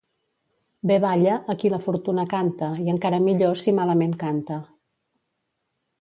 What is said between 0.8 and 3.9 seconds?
Bé balla a qui la fortuna canta i encara millor si